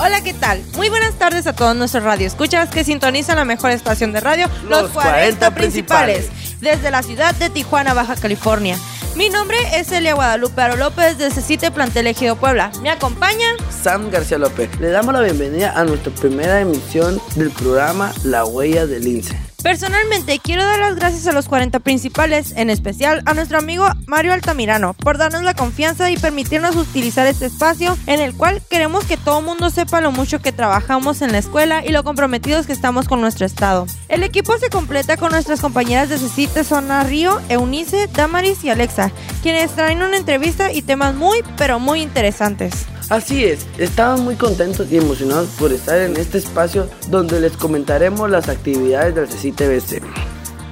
[0.00, 0.62] Hola, ¿qué tal?
[0.76, 4.90] Muy buenas tardes a todos nuestros radioescuchas que sintonizan la mejor estación de radio, Los
[4.90, 6.28] 40 principales.
[6.60, 8.76] desde la ciudad de Tijuana, Baja California.
[9.16, 12.70] Mi nombre es Elia Guadalupe Aro López de Cecite Plantel Ejido Puebla.
[12.82, 13.46] ¿Me acompaña?
[13.70, 14.70] Sam García López.
[14.78, 19.36] Le damos la bienvenida a nuestra primera emisión del programa La Huella del Lince.
[19.62, 24.32] Personalmente quiero dar las gracias a los 40 principales, en especial a nuestro amigo Mario
[24.32, 29.16] Altamirano, por darnos la confianza y permitirnos utilizar este espacio en el cual queremos que
[29.16, 33.08] todo mundo sepa lo mucho que trabajamos en la escuela y lo comprometidos que estamos
[33.08, 33.86] con nuestro estado.
[34.08, 39.10] El equipo se completa con nuestras compañeras de CECITE Zona Río, Eunice, Damaris y Alexa,
[39.42, 42.86] quienes traen una entrevista y temas muy pero muy interesantes.
[43.08, 48.28] Así es, estamos muy contentos y emocionados por estar en este espacio donde les comentaremos
[48.28, 50.02] las actividades del CCTVC.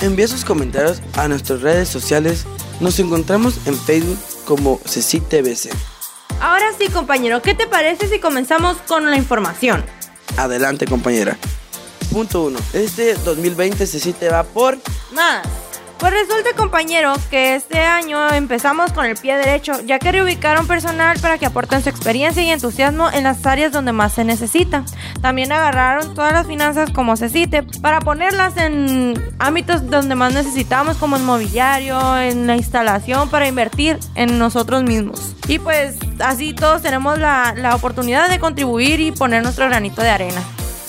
[0.03, 2.45] Envía sus comentarios a nuestras redes sociales.
[2.81, 5.71] Nos encontramos en Facebook como CCTVC.
[6.39, 9.83] Ahora sí, compañero, ¿qué te parece si comenzamos con la información?
[10.37, 11.39] Adelante, compañera.
[12.13, 12.59] Punto 1.
[12.75, 14.77] Este 2020 CCT va por
[15.15, 15.66] Más.
[15.99, 21.19] Pues resulta, compañero, que este año empezamos con el pie derecho, ya que reubicaron personal
[21.21, 24.85] para que aporten su experiencia y entusiasmo en las áreas donde más se necesita.
[25.23, 30.99] También agarraron todas las finanzas como se cite para ponerlas en ámbitos donde más necesitamos,
[30.99, 35.35] como en mobiliario, en la instalación, para invertir en nosotros mismos.
[35.49, 40.11] Y pues así todos tenemos la, la oportunidad de contribuir y poner nuestro granito de
[40.11, 40.43] arena.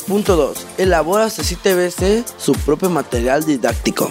[0.07, 0.67] Punto 2.
[0.77, 4.09] Elabora CCTVC su propio material didáctico.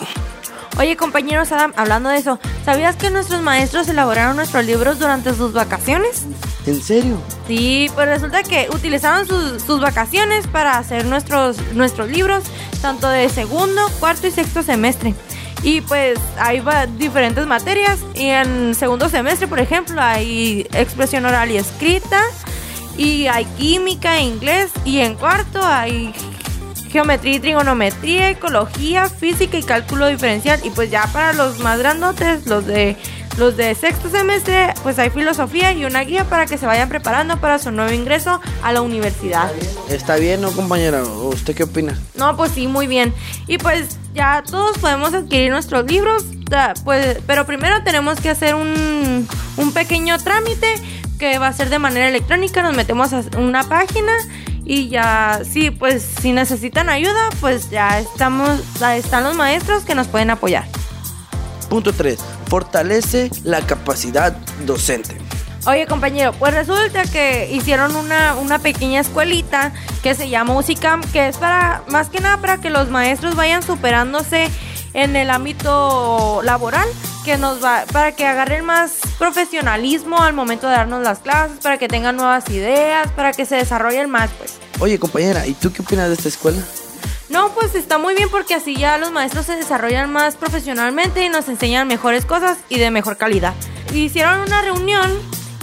[0.78, 5.54] Oye, compañeros Adam, hablando de eso, ¿sabías que nuestros maestros elaboraron nuestros libros durante sus
[5.54, 6.24] vacaciones?
[6.66, 7.16] ¿En serio?
[7.46, 12.44] Sí, pues resulta que utilizaron sus, sus vacaciones para hacer nuestros, nuestros libros,
[12.82, 15.14] tanto de segundo, cuarto y sexto semestre.
[15.62, 16.62] Y pues hay
[16.98, 18.00] diferentes materias.
[18.14, 22.20] Y en segundo semestre, por ejemplo, hay expresión oral y escrita.
[22.96, 24.70] Y hay química, inglés.
[24.84, 26.12] Y en cuarto hay
[26.90, 30.60] geometría y trigonometría, ecología, física y cálculo diferencial.
[30.64, 32.96] Y pues ya para los más grandotes, los de
[33.36, 37.38] los de sexto semestre, pues hay filosofía y una guía para que se vayan preparando
[37.38, 39.50] para su nuevo ingreso a la universidad.
[39.90, 41.02] ¿Está bien, no, compañera?
[41.02, 41.98] ¿O ¿Usted qué opina?
[42.14, 43.12] No, pues sí, muy bien.
[43.46, 46.24] Y pues ya todos podemos adquirir nuestros libros,
[46.84, 49.28] pues, pero primero tenemos que hacer un,
[49.58, 50.74] un pequeño trámite
[51.18, 52.62] que va a ser de manera electrónica.
[52.62, 54.12] Nos metemos a una página
[54.64, 59.94] y ya, sí, pues si necesitan ayuda, pues ya estamos, ya están los maestros que
[59.94, 60.66] nos pueden apoyar.
[61.68, 62.18] Punto 3.
[62.48, 65.16] Fortalece la capacidad docente.
[65.66, 71.26] Oye compañero, pues resulta que hicieron una, una pequeña escuelita que se llama Musicam, que
[71.26, 74.48] es para, más que nada para que los maestros vayan superándose
[74.94, 76.88] en el ámbito laboral,
[77.26, 81.76] que nos va, para que agarren más profesionalismo al momento de darnos las clases, para
[81.76, 84.60] que tengan nuevas ideas, para que se desarrollen más, pues.
[84.78, 86.62] Oye, compañera, ¿y tú qué opinas de esta escuela?
[87.28, 91.28] No, pues está muy bien porque así ya los maestros se desarrollan más profesionalmente y
[91.28, 93.54] nos enseñan mejores cosas y de mejor calidad.
[93.92, 95.10] Hicieron una reunión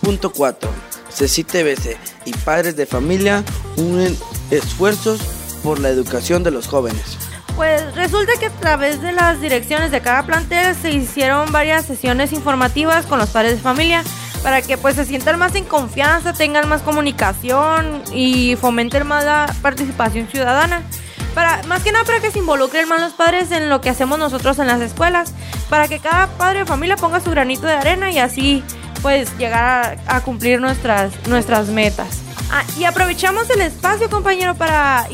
[0.00, 0.70] Punto 4.
[1.10, 3.44] CCTVC y padres de familia
[3.76, 4.16] unen
[4.50, 5.20] esfuerzos
[5.62, 7.21] por la educación de los jóvenes.
[7.56, 12.32] Pues resulta que a través de las direcciones de cada plantel se hicieron varias sesiones
[12.32, 14.02] informativas con los padres de familia
[14.42, 19.54] para que pues se sientan más en confianza, tengan más comunicación y fomenten más la
[19.62, 20.82] participación ciudadana.
[21.34, 24.18] Para, más que nada para que se involucren más los padres en lo que hacemos
[24.18, 25.32] nosotros en las escuelas,
[25.70, 28.62] para que cada padre de familia ponga su granito de arena y así
[29.00, 32.21] pues llegar a, a cumplir nuestras, nuestras metas.
[32.54, 35.08] Ah, y aprovechamos el espacio, compañero, para,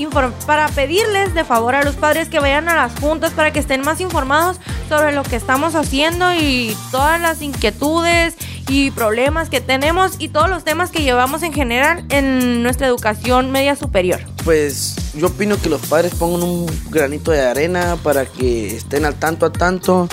[0.44, 3.82] para pedirles de favor a los padres que vayan a las juntas para que estén
[3.82, 4.56] más informados
[4.88, 8.34] sobre lo que estamos haciendo y todas las inquietudes
[8.68, 13.52] y problemas que tenemos y todos los temas que llevamos en general en nuestra educación
[13.52, 14.18] media superior.
[14.44, 19.14] Pues yo opino que los padres pongan un granito de arena para que estén al
[19.14, 20.08] tanto a tanto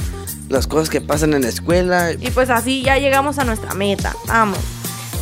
[0.47, 2.11] las cosas que pasan en la escuela.
[2.11, 4.15] Y pues así ya llegamos a nuestra meta.
[4.27, 4.59] Vamos.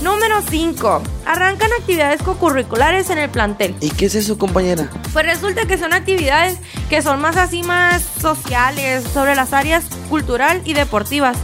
[0.04, 1.02] Número 5.
[1.26, 3.74] Arrancan actividades cocurriculares en el plantel.
[3.80, 4.90] ¿Y qué es eso, compañera?
[5.14, 6.58] Pues resulta que son actividades
[6.90, 11.38] que son más así, más sociales, sobre las áreas cultural y deportivas.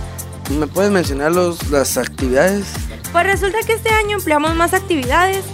[0.59, 2.65] ¿Me puedes mencionar los, las actividades?
[3.13, 5.45] Pues resulta que este año empleamos más actividades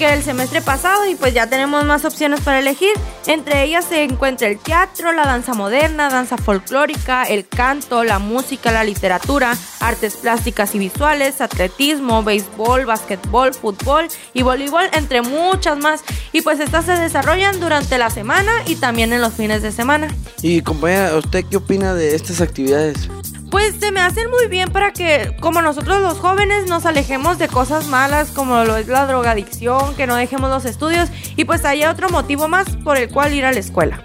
[0.00, 2.88] que el semestre pasado y pues ya tenemos más opciones para elegir.
[3.26, 8.72] Entre ellas se encuentra el teatro, la danza moderna, danza folclórica, el canto, la música,
[8.72, 16.00] la literatura, artes plásticas y visuales, atletismo, béisbol, básquetbol, fútbol y voleibol, entre muchas más.
[16.32, 20.08] Y pues estas se desarrollan durante la semana y también en los fines de semana.
[20.40, 23.10] Y compañera, ¿usted qué opina de estas actividades?
[23.50, 27.48] Pues se me hacen muy bien para que, como nosotros los jóvenes, nos alejemos de
[27.48, 31.90] cosas malas como lo es la drogadicción, que no dejemos los estudios y pues haya
[31.90, 34.04] otro motivo más por el cual ir a la escuela.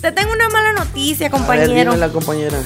[0.00, 1.92] Te tengo una mala noticia, compañero.
[1.92, 2.58] A la compañera.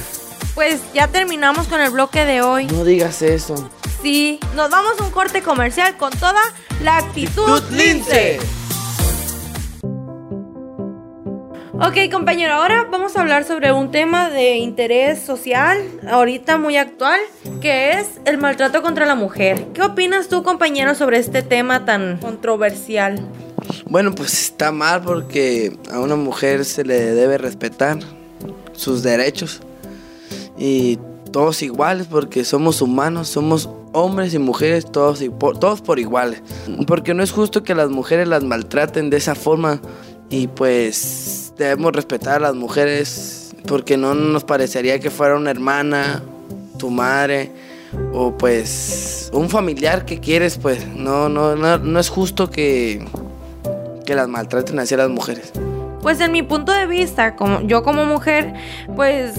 [0.53, 2.65] Pues ya terminamos con el bloque de hoy.
[2.67, 3.55] No digas eso.
[4.01, 6.41] Sí, nos vamos a un corte comercial con toda
[6.83, 8.39] la actitud lince.
[11.83, 17.19] Ok, compañero, ahora vamos a hablar sobre un tema de interés social, ahorita muy actual,
[17.59, 19.65] que es el maltrato contra la mujer.
[19.73, 23.19] ¿Qué opinas tú, compañero, sobre este tema tan controversial?
[23.89, 27.97] Bueno, pues está mal porque a una mujer se le debe respetar
[28.73, 29.61] sus derechos
[30.59, 30.99] y
[31.31, 35.23] todos iguales porque somos humanos, somos hombres y mujeres todos,
[35.59, 36.43] todos por iguales.
[36.85, 39.81] Porque no es justo que las mujeres las maltraten de esa forma
[40.29, 46.23] y pues debemos respetar a las mujeres porque no nos parecería que fuera una hermana,
[46.77, 47.51] tu madre
[48.13, 53.05] o pues un familiar que quieres, pues no, no, no, es justo que,
[54.05, 55.51] que las maltraten hacia las mujeres.
[56.01, 58.53] Pues en mi punto de vista, como yo como mujer,
[58.95, 59.35] pues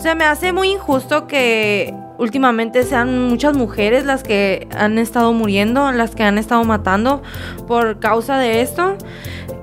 [0.00, 5.92] se me hace muy injusto que últimamente sean muchas mujeres las que han estado muriendo,
[5.92, 7.22] las que han estado matando
[7.66, 8.96] por causa de esto.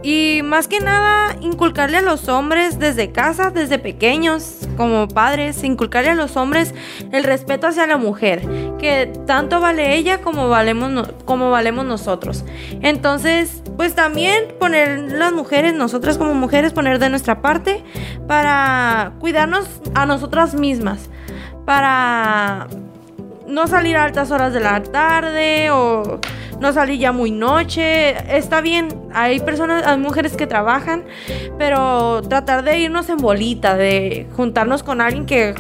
[0.04, 6.10] Y más que nada, inculcarle a los hombres desde casa, desde pequeños, como padres, inculcarle
[6.10, 6.76] a los hombres
[7.14, 8.42] el respeto hacia la mujer,
[8.80, 12.44] que tanto vale ella como valemos, como valemos nosotros.
[12.82, 17.82] Entonces, pues también poner las mujeres, nosotras como mujeres, poner de nuestra parte
[18.28, 19.66] para cuidarnos
[19.96, 21.10] a nosotras mismas,
[21.66, 22.68] para
[23.48, 26.20] no salir a altas horas de la tarde o
[26.60, 28.16] no salir ya muy noche.
[28.36, 31.04] Está bien, hay personas, hay mujeres que trabajan,
[31.58, 35.54] pero tratar de irnos en bolita, de juntarnos con alguien que,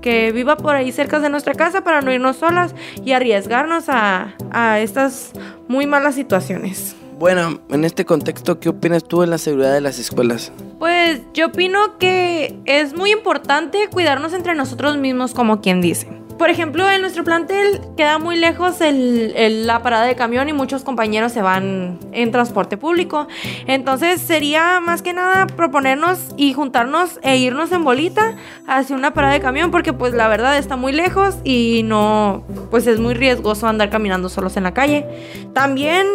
[0.00, 4.34] que, viva por ahí cerca de nuestra casa para no irnos solas y arriesgarnos a,
[4.50, 5.32] a estas
[5.68, 6.96] muy malas situaciones.
[7.20, 10.52] Bueno, en este contexto, ¿qué opinas tú de la seguridad de las escuelas?
[10.78, 16.08] Pues yo opino que es muy importante cuidarnos entre nosotros mismos, como quien dice
[16.40, 21.32] por ejemplo, en nuestro plantel queda muy lejos la parada de camión y muchos compañeros
[21.32, 23.28] se van en transporte público.
[23.66, 28.36] Entonces sería más que nada proponernos y juntarnos e irnos en bolita
[28.66, 32.86] hacia una parada de camión porque pues la verdad está muy lejos y no, pues
[32.86, 35.04] es muy riesgoso andar caminando solos en la calle.
[35.52, 36.06] También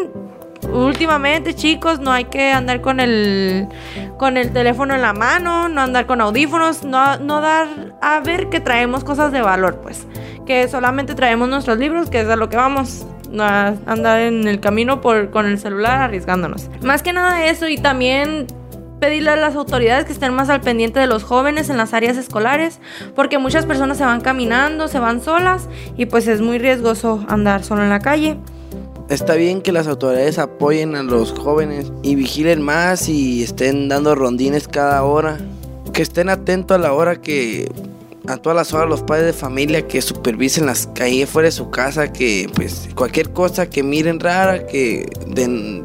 [0.75, 3.67] últimamente, chicos, no hay que andar con el
[4.17, 7.67] con el teléfono en la mano, no andar con audífonos, no, no dar
[8.01, 10.05] a ver que traemos cosas de valor, pues.
[10.45, 13.05] Que solamente traemos nuestros libros, que es a lo que vamos.
[13.37, 16.69] A andar en el camino por, con el celular arriesgándonos.
[16.81, 18.47] Más que nada eso y también
[18.99, 22.17] pedirle a las autoridades que estén más al pendiente de los jóvenes en las áreas
[22.17, 22.79] escolares,
[23.15, 25.67] porque muchas personas se van caminando, se van solas
[25.97, 28.37] y pues es muy riesgoso andar solo en la calle.
[29.09, 34.15] Está bien que las autoridades apoyen a los jóvenes y vigilen más y estén dando
[34.15, 35.37] rondines cada hora.
[35.93, 37.71] Que estén atentos a la hora que
[38.27, 41.69] a todas las horas los padres de familia que supervisen las calles fuera de su
[41.69, 45.07] casa, que pues cualquier cosa que miren rara, que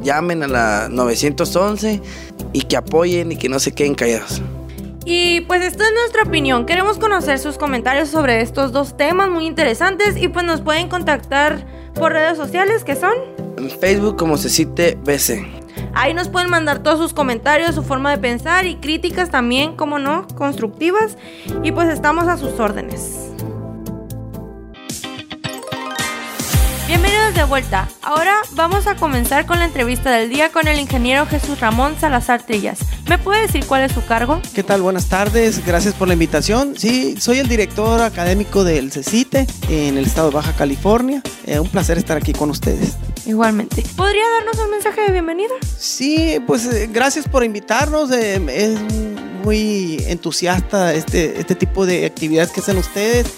[0.02, 2.00] llamen a la 911
[2.54, 4.40] y que apoyen y que no se queden callados.
[5.04, 6.64] Y pues esta es nuestra opinión.
[6.64, 11.79] Queremos conocer sus comentarios sobre estos dos temas muy interesantes y pues nos pueden contactar
[11.94, 13.14] por redes sociales que son
[13.56, 15.60] en Facebook como Cecite BC.
[15.94, 19.98] Ahí nos pueden mandar todos sus comentarios, su forma de pensar y críticas también, como
[19.98, 21.16] no, constructivas.
[21.62, 23.29] Y pues estamos a sus órdenes.
[26.90, 27.88] Bienvenidos de vuelta.
[28.02, 32.42] Ahora vamos a comenzar con la entrevista del día con el ingeniero Jesús Ramón Salazar
[32.42, 32.80] Trillas.
[33.08, 34.42] ¿Me puede decir cuál es su cargo?
[34.56, 34.82] ¿Qué tal?
[34.82, 35.64] Buenas tardes.
[35.64, 36.74] Gracias por la invitación.
[36.76, 41.22] Sí, soy el director académico del CECITE en el estado de Baja California.
[41.46, 42.96] Eh, un placer estar aquí con ustedes.
[43.24, 43.84] Igualmente.
[43.94, 45.54] ¿Podría darnos un mensaje de bienvenida?
[45.78, 48.10] Sí, pues eh, gracias por invitarnos.
[48.10, 48.80] Eh, es
[49.44, 53.28] muy entusiasta este, este tipo de actividades que hacen ustedes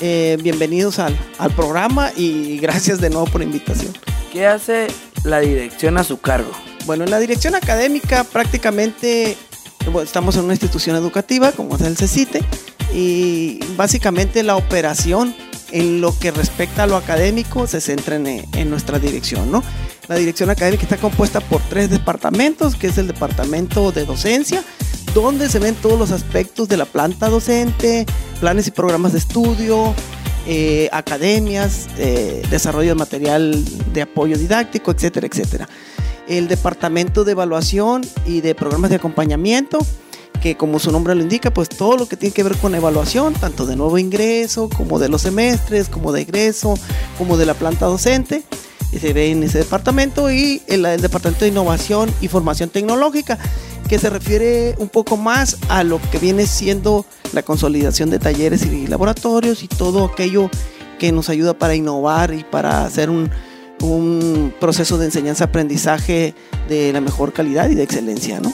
[0.00, 3.92] eh, bienvenidos al, al, programa y gracias de nuevo por la invitación.
[4.32, 4.88] ¿Qué hace
[5.24, 6.50] la dirección a su cargo?
[6.86, 9.36] Bueno, en la dirección académica prácticamente
[10.02, 12.42] estamos en una institución educativa como es el CECITE
[12.94, 15.34] y básicamente la operación
[15.72, 19.62] en lo que respecta a lo académico se centra en, en nuestra dirección, ¿no?
[20.08, 24.64] La dirección académica está compuesta por tres departamentos, que es el departamento de docencia,
[25.14, 28.06] donde se ven todos los aspectos de la planta docente,
[28.40, 29.94] planes y programas de estudio,
[30.46, 35.68] eh, academias, eh, desarrollo de material de apoyo didáctico, etcétera, etcétera.
[36.26, 39.78] El departamento de evaluación y de programas de acompañamiento,
[40.40, 43.34] que como su nombre lo indica, pues todo lo que tiene que ver con evaluación,
[43.34, 46.78] tanto de nuevo ingreso, como de los semestres, como de egreso,
[47.16, 48.42] como de la planta docente,
[48.98, 53.38] se ve en ese departamento y el, el departamento de innovación y formación tecnológica,
[53.88, 58.64] que se refiere un poco más a lo que viene siendo la consolidación de talleres
[58.64, 60.50] y laboratorios y todo aquello
[60.98, 63.30] que nos ayuda para innovar y para hacer un,
[63.80, 66.34] un proceso de enseñanza-aprendizaje
[66.68, 68.52] de la mejor calidad y de excelencia, ¿no?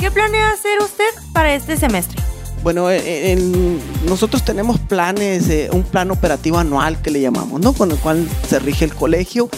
[0.00, 2.20] ¿Qué planea hacer usted para este semestre?
[2.62, 7.72] Bueno, eh, en, nosotros tenemos planes, eh, un plan operativo anual que le llamamos, ¿no?
[7.74, 9.48] Con el cual se rige el colegio.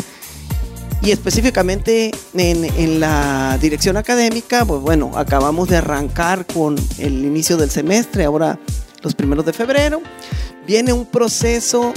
[1.06, 7.56] Y específicamente en, en, la dirección académica, pues bueno, acabamos de arrancar con el inicio
[7.56, 8.58] del semestre, ahora
[9.02, 10.02] los primeros de febrero.
[10.66, 11.92] Viene un proceso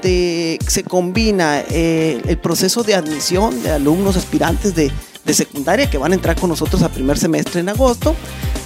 [0.00, 4.92] de, se combina eh, el proceso de admisión de alumnos aspirantes de,
[5.24, 8.14] de secundaria que van a entrar con nosotros a primer semestre en agosto.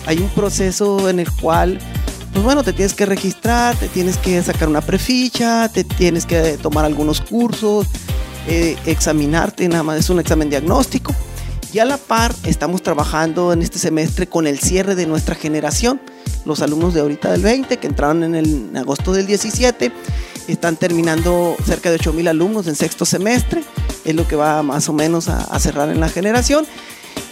[0.05, 1.79] Hay un proceso en el cual,
[2.35, 6.59] pues bueno, te tienes que registrar, te tienes que sacar una preficha, te tienes que
[6.59, 7.87] tomar algunos cursos,
[8.47, 11.15] eh, examinarte, nada más es un examen diagnóstico.
[11.73, 16.01] Y a la par estamos trabajando en este semestre con el cierre de nuestra generación.
[16.45, 19.93] Los alumnos de ahorita del 20 que entraron en, el, agosto del 17
[20.49, 23.65] están terminando cerca de 8 mil alumnos en sexto semestre.
[24.05, 26.67] Es lo que va más o menos a cerrar en la generación.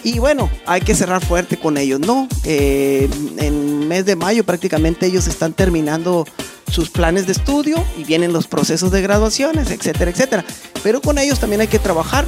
[0.05, 2.29] Y bueno, hay que cerrar fuerte con ellos, ¿no?
[2.45, 3.09] Eh,
[3.39, 6.27] en mes de mayo prácticamente ellos están terminando
[6.71, 10.45] sus planes de estudio y vienen los procesos de graduaciones, etcétera, etcétera.
[10.83, 12.27] Pero con ellos también hay que trabajar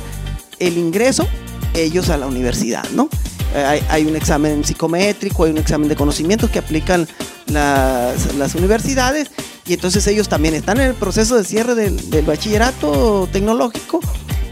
[0.59, 1.29] el ingreso,
[1.75, 3.11] ellos a la universidad, ¿no?
[3.55, 7.07] Hay, hay, un examen psicométrico, hay un examen de conocimientos que aplican
[7.47, 9.31] las, universidades
[9.67, 14.01] y entonces ellos también están en el proceso de cierre del, bachillerato tecnológico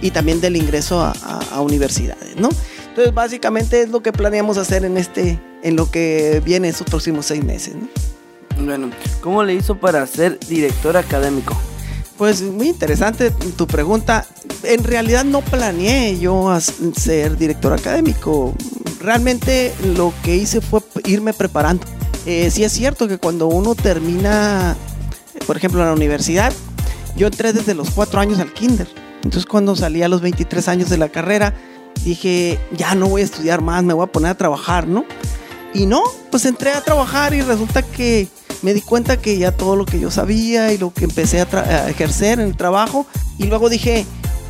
[0.03, 2.51] y también del ingreso a universidades, ¿no?
[2.95, 7.27] Entonces, básicamente es lo que planeamos hacer en este, en lo que viene estos próximos
[7.27, 7.75] seis meses.
[7.75, 7.89] ¿no?
[8.65, 11.57] Bueno, ¿cómo le hizo para ser director académico?
[12.17, 14.25] Pues muy interesante tu pregunta.
[14.63, 16.57] En realidad no planeé yo
[16.97, 18.55] ser director académico.
[19.01, 21.85] Realmente lo que hice fue irme preparando.
[22.27, 24.77] Eh, sí es cierto que cuando uno termina,
[25.49, 26.53] por ejemplo, en la universidad,
[27.17, 28.87] yo entré desde los cuatro años al kinder.
[29.25, 31.55] Entonces cuando salí a los 23 años de la carrera,
[32.11, 35.05] dije, ya no voy a estudiar más, me voy a poner a trabajar, ¿no?
[35.73, 38.29] Y no, pues entré a trabajar y resulta que
[38.63, 41.49] me di cuenta que ya todo lo que yo sabía y lo que empecé a,
[41.53, 43.07] a ejercer en el trabajo,
[43.39, 44.07] y luego dije,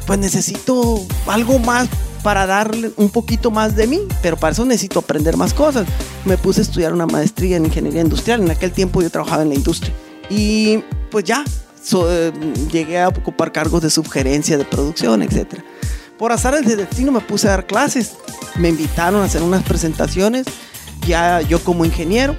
[0.06, 1.88] pues necesito algo más
[2.22, 5.86] para darle un poquito más de mí, pero para eso necesito aprender más cosas.
[6.24, 9.50] Me puse a estudiar una maestría en ingeniería industrial, en aquel tiempo yo trabajaba en
[9.50, 9.92] la industria.
[10.30, 11.44] Y pues ya,
[11.82, 12.32] so, eh,
[12.72, 15.64] llegué a ocupar cargos de subgerencia, de producción, etcétera
[16.18, 18.12] por azares de destino me puse a dar clases.
[18.56, 20.46] Me invitaron a hacer unas presentaciones,
[21.06, 22.36] ya yo como ingeniero.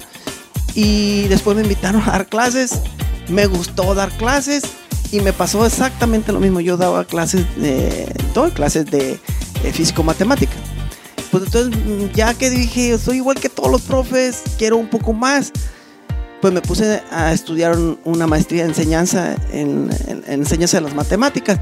[0.74, 2.80] Y después me invitaron a dar clases.
[3.28, 4.62] Me gustó dar clases
[5.10, 6.60] y me pasó exactamente lo mismo.
[6.60, 8.12] Yo daba clases de,
[8.54, 9.18] clases de
[9.72, 10.54] físico-matemática.
[11.30, 11.74] Pues entonces,
[12.14, 15.52] ya que dije, soy igual que todos los profes, quiero un poco más,
[16.40, 20.94] pues me puse a estudiar una maestría de enseñanza en, en, en enseñanza de las
[20.94, 21.58] matemáticas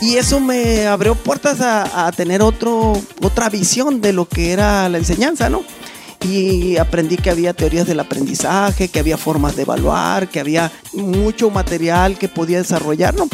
[0.00, 4.98] y eso me abrió puertas a, tener otro, otra visión de lo que era la
[4.98, 5.62] enseñanza, ¿no?
[6.28, 11.50] Y aprendí que había teorías del aprendizaje, que había formas de evaluar, que había mucho
[11.50, 13.28] material que podía desarrollar, ¿no?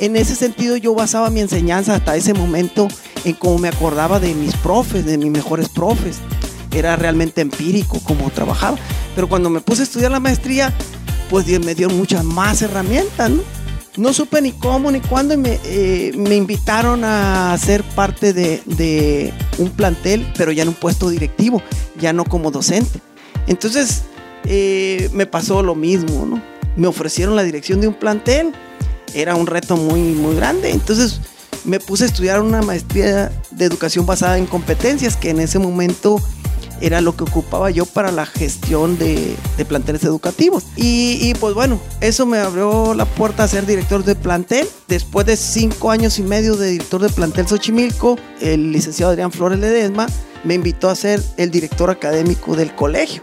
[0.00, 2.88] En ese sentido yo basaba mi enseñanza hasta ese momento
[3.24, 6.18] en cómo me acordaba de mis profes, de mis mejores profes.
[6.70, 8.78] Era realmente empírico cómo trabajaba.
[9.14, 10.72] Pero cuando me puse a estudiar la maestría,
[11.30, 13.42] pues me dio muchas más herramientas, ¿no?
[13.96, 18.62] No supe ni cómo ni cuándo y me, eh, me invitaron a ser parte de,
[18.66, 21.62] de, un plantel, pero ya en un puesto directivo,
[21.98, 23.00] ya no como docente.
[23.46, 24.02] Entonces
[24.44, 26.42] eh, me pasó lo mismo, ¿no?
[26.76, 28.52] Me ofrecieron la dirección de un plantel,
[29.14, 31.20] era un reto muy, muy grande, entonces
[31.64, 36.20] me puse a estudiar una maestría de educación basada en competencias, que en ese momento
[36.80, 39.36] era lo que ocupaba yo para la gestión de,
[39.68, 40.64] planteles educativos.
[40.76, 44.68] Y, y, pues bueno, eso me abrió la puerta a ser director de plantel.
[44.86, 49.58] Después de cinco años y medio de director de plantel Xochimilco, el licenciado Adrián Flores
[49.58, 50.06] Ledesma
[50.44, 53.22] me invitó a ser el director académico del colegio,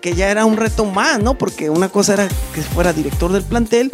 [0.00, 1.36] que ya era un reto más, ¿no?
[1.36, 3.90] Porque una cosa era que fuera director del plantel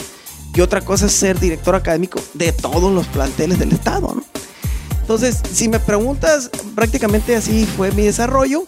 [0.54, 4.24] y otra cosa es ser director académico de todos los planteles del estado, ¿no?
[5.00, 8.66] Entonces, si me preguntas, prácticamente así fue mi desarrollo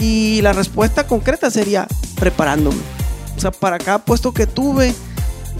[0.00, 1.86] y la respuesta concreta sería
[2.18, 2.80] preparándome.
[3.36, 4.94] O sea, para cada puesto que tuve,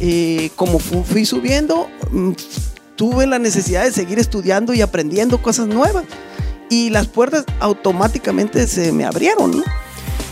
[0.00, 2.32] eh, como fui subiendo, mm,
[2.96, 6.04] tuve la necesidad de seguir estudiando y aprendiendo cosas nuevas.
[6.70, 9.62] Y las puertas automáticamente se me abrieron.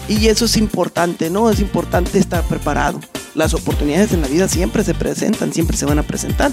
[0.09, 1.51] Y eso es importante, ¿no?
[1.51, 3.01] Es importante estar preparado.
[3.35, 6.53] Las oportunidades en la vida siempre se presentan, siempre se van a presentar,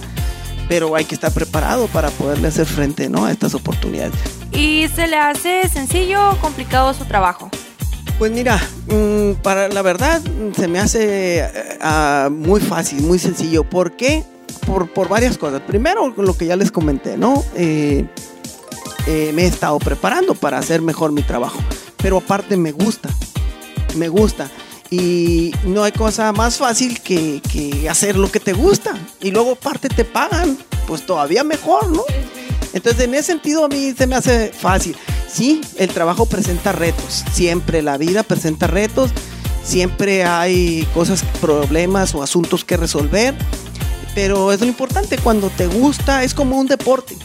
[0.69, 3.25] pero hay que estar preparado para poderle hacer frente, ¿no?
[3.25, 4.13] A estas oportunidades.
[4.53, 7.49] ¿Y se le hace sencillo o complicado su trabajo?
[8.19, 10.21] Pues mira, mm, para la verdad
[10.55, 11.43] se me hace
[11.81, 13.63] ah, muy fácil, muy sencillo.
[13.63, 14.23] ¿Por qué?
[14.67, 15.61] Por, por, varias cosas.
[15.61, 17.43] Primero, lo que ya les comenté, ¿no?
[17.55, 18.05] Eh,
[19.07, 21.59] eh, me he estado preparando para hacer mejor mi trabajo.
[21.97, 23.09] Pero aparte me gusta,
[23.95, 24.49] me gusta.
[24.89, 28.93] Y no hay cosa más fácil que, que hacer lo que te gusta.
[29.21, 30.57] Y luego aparte te pagan,
[30.87, 32.03] pues todavía mejor, ¿no?
[32.73, 34.95] Entonces en ese sentido a mí se me hace fácil.
[35.27, 39.11] Sí, el trabajo presenta retos, siempre la vida presenta retos,
[39.63, 43.33] siempre hay cosas, problemas o asuntos que resolver,
[44.13, 47.15] pero es lo importante, cuando te gusta es como un deporte.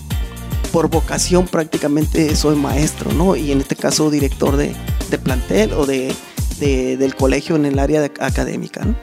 [0.73, 3.37] Por vocación prácticamente soy maestro, ¿no?
[3.37, 4.75] Y en este caso director de,
[5.23, 6.15] plantel o de,
[6.61, 8.95] del colegio en el área académica, ¿no?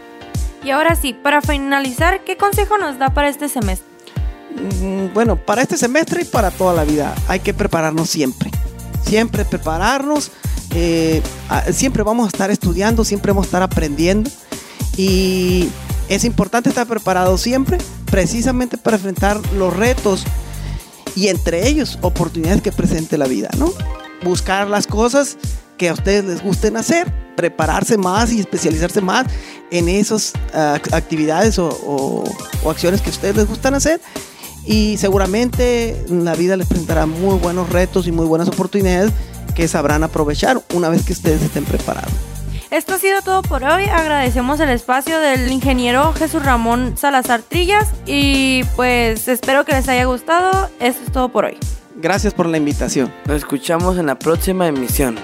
[0.64, 3.95] Y ahora sí, para finalizar, ¿qué consejo nos da para este semestre?
[4.56, 7.14] Mm, bueno, para este semestre y para toda la vida.
[7.28, 8.52] Hay que prepararnos siempre.
[9.06, 10.32] Siempre prepararnos,
[10.74, 11.22] eh,
[11.72, 14.30] siempre vamos a estar estudiando, siempre vamos a estar aprendiendo.
[14.98, 15.70] Y
[16.10, 17.78] es importante estar preparado siempre,
[18.10, 20.24] precisamente para enfrentar los retos
[21.16, 23.72] y entre ellos oportunidades que presente la vida, ¿no?
[24.24, 25.38] Buscar las cosas
[25.78, 29.28] que a ustedes les gusten hacer, prepararse más y especializarse más
[29.72, 31.70] en esas ah, actividades o,
[32.64, 34.00] o acciones que a ustedes les gustan hacer
[34.66, 39.12] y seguramente la vida les presentará muy buenos retos y muy buenas oportunidades
[39.56, 42.12] que sabrán aprovechar una vez que ustedes estén preparados.
[42.72, 43.86] Esto ha sido todo por hoy.
[43.86, 50.06] Agradecemos el espacio del ingeniero Jesús Ramón Salazar Trillas y pues espero que les haya
[50.06, 50.70] gustado.
[50.80, 51.58] Esto es todo por hoy.
[51.96, 53.14] Gracias por la invitación.
[53.26, 55.16] Nos escuchamos en la próxima emisión.